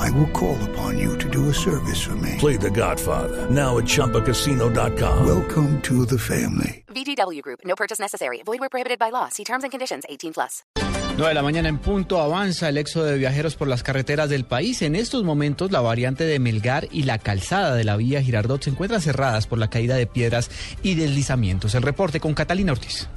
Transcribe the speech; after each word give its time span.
I 0.00 0.10
will 0.10 0.30
call 0.32 0.56
upon 0.70 0.98
you 0.98 1.16
to 1.18 1.28
do 1.28 1.50
a 1.50 1.54
service 1.54 2.00
for 2.00 2.16
me. 2.16 2.36
Play 2.38 2.56
The 2.56 2.70
Godfather 2.70 3.50
now 3.50 3.78
at 3.78 3.84
ChumbaCasino.com. 3.84 5.26
Welcome 5.26 5.80
to 5.82 6.06
the 6.06 6.18
family. 6.18 6.84
VGW 6.88 7.42
Group. 7.42 7.60
No 7.64 7.74
purchase 7.76 8.00
necessary. 8.00 8.42
Void 8.44 8.60
where 8.60 8.70
prohibited 8.70 8.98
by 8.98 9.10
law. 9.10 9.28
See 9.28 9.44
terms 9.44 9.62
and 9.62 9.70
conditions. 9.70 10.04
18 10.08 10.32
plus. 10.32 10.64
9 11.16 11.28
de 11.28 11.34
la 11.34 11.42
mañana 11.42 11.68
en 11.68 11.78
punto 11.78 12.18
avanza 12.18 12.70
el 12.70 12.78
éxodo 12.78 13.04
de 13.04 13.18
viajeros 13.18 13.54
por 13.54 13.68
las 13.68 13.82
carreteras 13.82 14.30
del 14.30 14.44
país. 14.44 14.80
En 14.80 14.96
estos 14.96 15.22
momentos 15.22 15.70
la 15.70 15.80
variante 15.82 16.24
de 16.24 16.38
Melgar 16.38 16.88
y 16.90 17.02
la 17.02 17.18
calzada 17.18 17.74
de 17.74 17.84
la 17.84 17.96
vía 17.96 18.22
Girardot 18.22 18.62
se 18.62 18.70
encuentran 18.70 19.02
cerradas 19.02 19.46
por 19.46 19.58
la 19.58 19.68
caída 19.68 19.96
de 19.96 20.06
piedras 20.06 20.50
y 20.82 20.94
deslizamientos. 20.94 21.74
El 21.74 21.82
reporte 21.82 22.20
con 22.20 22.32
Catalina 22.32 22.72
Ortiz. 22.72 23.08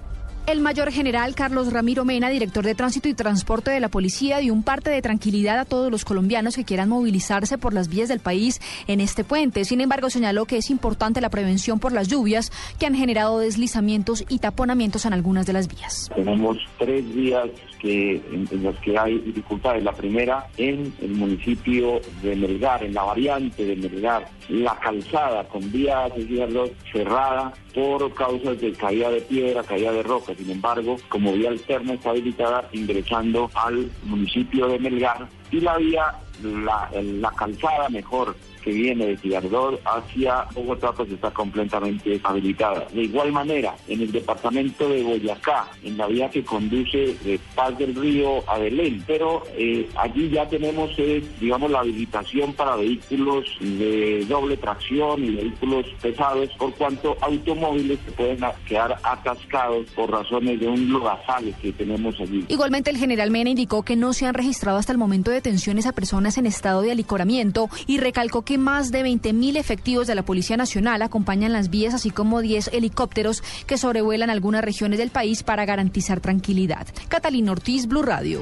El 0.45 0.59
mayor 0.59 0.91
general 0.91 1.35
Carlos 1.35 1.71
Ramiro 1.71 2.03
Mena, 2.03 2.27
director 2.27 2.65
de 2.65 2.75
Tránsito 2.75 3.07
y 3.07 3.13
Transporte 3.13 3.71
de 3.71 3.79
la 3.79 3.87
Policía, 3.87 4.39
dio 4.39 4.51
un 4.51 4.61
parte 4.61 4.89
de 4.89 5.01
tranquilidad 5.01 5.57
a 5.57 5.63
todos 5.63 5.89
los 5.89 6.03
colombianos 6.03 6.57
que 6.57 6.65
quieran 6.65 6.89
movilizarse 6.89 7.57
por 7.57 7.73
las 7.73 7.87
vías 7.87 8.09
del 8.09 8.19
país 8.19 8.59
en 8.87 8.99
este 8.99 9.23
puente. 9.23 9.63
Sin 9.63 9.79
embargo, 9.79 10.09
señaló 10.09 10.43
que 10.43 10.57
es 10.57 10.69
importante 10.69 11.21
la 11.21 11.29
prevención 11.29 11.79
por 11.79 11.93
las 11.93 12.09
lluvias 12.09 12.51
que 12.77 12.85
han 12.85 12.93
generado 12.93 13.39
deslizamientos 13.39 14.25
y 14.27 14.39
taponamientos 14.39 15.05
en 15.05 15.13
algunas 15.13 15.45
de 15.45 15.53
las 15.53 15.69
vías. 15.69 16.09
Tenemos 16.13 16.57
tres 16.77 17.15
vías 17.15 17.47
que, 17.79 18.15
en, 18.15 18.45
en 18.51 18.63
las 18.63 18.75
que 18.79 18.97
hay 18.97 19.19
dificultades. 19.19 19.81
La 19.81 19.93
primera 19.93 20.47
en 20.57 20.93
el 21.01 21.11
municipio 21.11 22.01
de 22.21 22.35
Melgar, 22.35 22.83
en 22.83 22.93
la 22.93 23.03
variante 23.03 23.63
de 23.63 23.77
Melgar, 23.77 24.29
la 24.49 24.77
calzada 24.77 25.45
con 25.47 25.71
vías 25.71 26.11
cerrada 26.91 27.53
por 27.73 28.13
causas 28.13 28.59
de 28.59 28.73
caída 28.73 29.09
de 29.09 29.21
piedra, 29.21 29.63
caída 29.63 29.91
de 29.93 30.03
roca. 30.03 30.32
Sin 30.35 30.49
embargo, 30.49 30.97
como 31.09 31.33
vía 31.33 31.49
alterna 31.49 31.93
está 31.93 32.11
habilitada 32.11 32.67
ingresando 32.71 33.49
al 33.53 33.89
municipio 34.03 34.67
de 34.67 34.79
Melgar 34.79 35.27
y 35.53 35.61
la 35.61 35.77
vía, 35.77 36.05
la, 36.41 36.89
la 37.01 37.31
calzada 37.31 37.87
mejor 37.89 38.35
que 38.63 38.71
viene 38.71 39.07
de 39.07 39.17
Girardot 39.17 39.79
hacia 39.85 40.45
Bogotá 40.53 40.91
pues 40.93 41.11
está 41.11 41.31
completamente 41.31 42.19
habilitada. 42.23 42.87
De 42.93 43.03
igual 43.03 43.31
manera, 43.31 43.75
en 43.87 44.01
el 44.01 44.11
departamento 44.11 44.87
de 44.89 45.03
Boyacá, 45.03 45.67
en 45.83 45.97
la 45.97 46.07
vía 46.07 46.29
que 46.29 46.43
conduce 46.43 47.15
de 47.23 47.39
Paz 47.55 47.77
del 47.77 47.93
Río 47.93 48.49
a 48.49 48.57
Belén, 48.57 49.03
pero 49.05 49.43
eh, 49.57 49.87
allí 49.95 50.29
ya 50.29 50.47
tenemos, 50.47 50.91
eh, 50.97 51.23
digamos, 51.39 51.69
la 51.71 51.79
habilitación 51.79 52.53
para 52.53 52.75
vehículos 52.77 53.45
de 53.59 54.25
doble 54.27 54.57
tracción 54.57 55.23
y 55.23 55.31
vehículos 55.31 55.85
pesados, 56.01 56.49
por 56.57 56.73
cuanto 56.75 57.17
automóviles 57.21 57.99
se 58.05 58.11
pueden 58.13 58.39
quedar 58.67 58.97
atascados 59.03 59.85
por 59.91 60.09
razones 60.09 60.59
de 60.59 60.67
un 60.67 60.91
lodazal 60.91 61.53
que 61.61 61.71
tenemos 61.73 62.19
allí. 62.19 62.45
Igualmente, 62.47 62.89
el 62.89 62.97
general 62.97 63.29
Mena 63.29 63.49
indicó 63.49 63.83
que 63.83 63.95
no 63.95 64.13
se 64.13 64.25
han 64.25 64.33
registrado 64.33 64.77
hasta 64.77 64.91
el 64.91 64.97
momento 64.97 65.31
detenciones 65.43 65.85
a 65.87 65.91
personas 65.91 66.37
en 66.37 66.45
estado 66.45 66.81
de 66.81 66.91
alicoramiento 66.91 67.69
y 67.85 67.97
recalcó 67.97 68.43
que 68.43 68.57
más 68.57 68.91
de 68.91 69.03
20.000 69.03 69.57
efectivos 69.57 70.07
de 70.07 70.15
la 70.15 70.23
Policía 70.23 70.55
Nacional 70.55 71.01
acompañan 71.01 71.51
las 71.51 71.69
vías, 71.69 71.93
así 71.93 72.11
como 72.11 72.39
10 72.39 72.69
helicópteros 72.71 73.43
que 73.67 73.77
sobrevuelan 73.77 74.29
algunas 74.29 74.63
regiones 74.63 74.99
del 74.99 75.09
país 75.09 75.43
para 75.43 75.65
garantizar 75.65 76.21
tranquilidad. 76.21 76.87
Catalina 77.09 77.51
Ortiz, 77.51 77.87
Blue 77.87 78.03
Radio. 78.03 78.41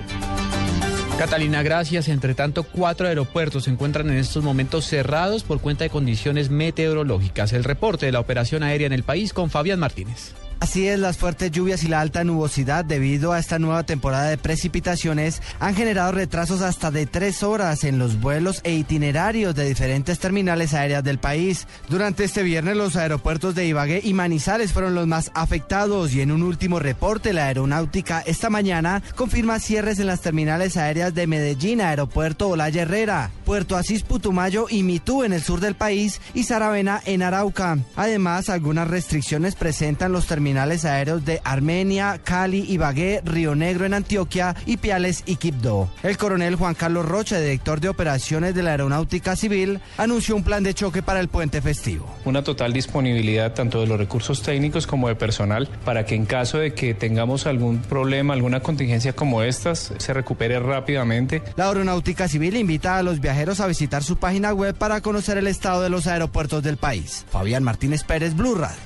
Catalina, 1.17 1.63
gracias. 1.63 2.07
Entre 2.07 2.35
tanto, 2.35 2.63
cuatro 2.63 3.07
aeropuertos 3.07 3.63
se 3.63 3.71
encuentran 3.71 4.09
en 4.11 4.17
estos 4.17 4.43
momentos 4.43 4.85
cerrados 4.85 5.43
por 5.43 5.59
cuenta 5.59 5.83
de 5.83 5.89
condiciones 5.89 6.51
meteorológicas. 6.51 7.51
El 7.53 7.63
reporte 7.63 8.05
de 8.05 8.11
la 8.11 8.19
operación 8.19 8.61
aérea 8.61 8.87
en 8.87 8.93
el 8.93 9.03
país 9.03 9.33
con 9.33 9.49
Fabián 9.49 9.79
Martínez. 9.79 10.35
Así 10.61 10.87
es, 10.87 10.99
las 10.99 11.17
fuertes 11.17 11.49
lluvias 11.49 11.83
y 11.83 11.87
la 11.87 12.01
alta 12.01 12.23
nubosidad 12.23 12.85
debido 12.85 13.33
a 13.33 13.39
esta 13.39 13.57
nueva 13.57 13.81
temporada 13.81 14.29
de 14.29 14.37
precipitaciones 14.37 15.41
han 15.59 15.73
generado 15.73 16.11
retrasos 16.11 16.61
hasta 16.61 16.91
de 16.91 17.07
tres 17.07 17.41
horas 17.41 17.83
en 17.83 17.97
los 17.97 18.21
vuelos 18.21 18.61
e 18.63 18.75
itinerarios 18.75 19.55
de 19.55 19.67
diferentes 19.67 20.19
terminales 20.19 20.75
aéreas 20.75 21.03
del 21.03 21.17
país. 21.17 21.65
Durante 21.89 22.25
este 22.25 22.43
viernes 22.43 22.77
los 22.77 22.95
aeropuertos 22.95 23.55
de 23.55 23.65
Ibagué 23.65 24.01
y 24.03 24.13
Manizales 24.13 24.71
fueron 24.71 24.93
los 24.93 25.07
más 25.07 25.31
afectados 25.33 26.13
y 26.13 26.21
en 26.21 26.31
un 26.31 26.43
último 26.43 26.77
reporte 26.77 27.33
la 27.33 27.47
aeronáutica 27.47 28.21
esta 28.21 28.51
mañana 28.51 29.01
confirma 29.15 29.57
cierres 29.57 29.97
en 29.97 30.05
las 30.05 30.21
terminales 30.21 30.77
aéreas 30.77 31.15
de 31.15 31.25
Medellín, 31.25 31.81
Aeropuerto 31.81 32.49
Olaya 32.49 32.83
Herrera, 32.83 33.31
Puerto 33.45 33.77
Asís 33.77 34.03
Putumayo 34.03 34.67
y 34.69 34.83
Mitú 34.83 35.23
en 35.23 35.33
el 35.33 35.41
sur 35.41 35.59
del 35.59 35.73
país 35.73 36.21
y 36.35 36.43
Saravena 36.43 37.01
en 37.05 37.23
Arauca. 37.23 37.79
Además, 37.95 38.47
algunas 38.49 38.87
restricciones 38.87 39.55
presentan 39.55 40.11
los 40.11 40.27
terminales 40.27 40.50
terminales 40.51 40.83
aéreos 40.83 41.23
de 41.23 41.39
Armenia, 41.45 42.19
Cali, 42.21 42.65
Ibagué, 42.67 43.21
Río 43.23 43.55
Negro 43.55 43.85
en 43.85 43.93
Antioquia 43.93 44.53
y 44.65 44.75
Piales 44.75 45.23
y 45.25 45.37
Quibdó. 45.37 45.89
El 46.03 46.17
coronel 46.17 46.57
Juan 46.57 46.75
Carlos 46.75 47.05
Rocha, 47.05 47.39
director 47.39 47.79
de 47.79 47.87
operaciones 47.87 48.53
de 48.53 48.61
la 48.61 48.71
Aeronáutica 48.71 49.37
Civil, 49.37 49.79
anunció 49.95 50.35
un 50.35 50.43
plan 50.43 50.61
de 50.61 50.73
choque 50.73 51.01
para 51.01 51.21
el 51.21 51.29
puente 51.29 51.61
festivo. 51.61 52.05
Una 52.25 52.43
total 52.43 52.73
disponibilidad 52.73 53.53
tanto 53.53 53.79
de 53.79 53.87
los 53.87 53.97
recursos 53.97 54.41
técnicos 54.41 54.87
como 54.87 55.07
de 55.07 55.15
personal 55.15 55.69
para 55.85 56.05
que 56.05 56.15
en 56.15 56.25
caso 56.25 56.57
de 56.57 56.73
que 56.73 56.93
tengamos 56.93 57.47
algún 57.47 57.77
problema, 57.79 58.33
alguna 58.33 58.59
contingencia 58.59 59.13
como 59.13 59.43
estas, 59.43 59.93
se 59.97 60.13
recupere 60.13 60.59
rápidamente. 60.59 61.41
La 61.55 61.69
Aeronáutica 61.69 62.27
Civil 62.27 62.57
invita 62.57 62.97
a 62.97 63.03
los 63.03 63.21
viajeros 63.21 63.61
a 63.61 63.67
visitar 63.67 64.03
su 64.03 64.17
página 64.17 64.53
web 64.53 64.75
para 64.75 64.99
conocer 64.99 65.37
el 65.37 65.47
estado 65.47 65.81
de 65.81 65.89
los 65.89 66.07
aeropuertos 66.07 66.61
del 66.61 66.75
país. 66.75 67.25
Fabián 67.31 67.63
Martínez 67.63 68.03
Pérez, 68.03 68.35
Blue 68.35 68.55
Radio. 68.55 68.81